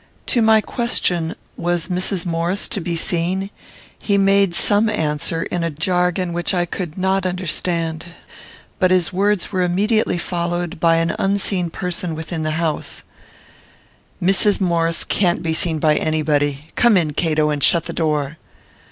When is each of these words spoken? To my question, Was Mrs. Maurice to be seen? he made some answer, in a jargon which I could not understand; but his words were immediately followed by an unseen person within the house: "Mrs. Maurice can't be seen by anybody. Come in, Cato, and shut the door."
To 0.33 0.41
my 0.41 0.61
question, 0.61 1.35
Was 1.57 1.87
Mrs. 1.87 2.25
Maurice 2.25 2.67
to 2.69 2.81
be 2.81 2.95
seen? 2.95 3.51
he 4.01 4.17
made 4.17 4.55
some 4.55 4.89
answer, 4.89 5.43
in 5.43 5.63
a 5.63 5.69
jargon 5.69 6.33
which 6.33 6.55
I 6.55 6.65
could 6.65 6.97
not 6.97 7.23
understand; 7.27 8.05
but 8.79 8.89
his 8.89 9.13
words 9.13 9.51
were 9.51 9.61
immediately 9.61 10.17
followed 10.17 10.79
by 10.79 10.95
an 10.95 11.15
unseen 11.19 11.69
person 11.69 12.15
within 12.15 12.41
the 12.41 12.53
house: 12.57 13.03
"Mrs. 14.19 14.59
Maurice 14.59 15.03
can't 15.03 15.43
be 15.43 15.53
seen 15.53 15.77
by 15.77 15.95
anybody. 15.97 16.71
Come 16.75 16.97
in, 16.97 17.13
Cato, 17.13 17.51
and 17.51 17.63
shut 17.63 17.85
the 17.85 17.93
door." 17.93 18.37